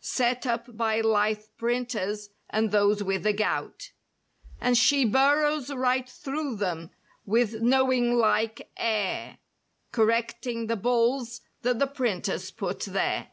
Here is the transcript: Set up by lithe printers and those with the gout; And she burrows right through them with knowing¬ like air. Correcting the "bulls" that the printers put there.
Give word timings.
Set 0.00 0.44
up 0.44 0.76
by 0.76 1.00
lithe 1.00 1.44
printers 1.56 2.30
and 2.50 2.72
those 2.72 3.00
with 3.00 3.22
the 3.22 3.32
gout; 3.32 3.92
And 4.60 4.76
she 4.76 5.04
burrows 5.04 5.72
right 5.72 6.08
through 6.10 6.56
them 6.56 6.90
with 7.24 7.62
knowing¬ 7.62 8.12
like 8.18 8.72
air. 8.76 9.38
Correcting 9.92 10.66
the 10.66 10.74
"bulls" 10.74 11.42
that 11.62 11.78
the 11.78 11.86
printers 11.86 12.50
put 12.50 12.80
there. 12.86 13.28